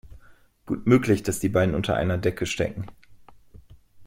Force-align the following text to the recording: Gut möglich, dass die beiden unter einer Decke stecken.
Gut 0.65 0.87
möglich, 0.87 1.21
dass 1.21 1.39
die 1.39 1.49
beiden 1.49 1.75
unter 1.75 1.95
einer 1.95 2.17
Decke 2.17 2.47
stecken. 2.47 2.87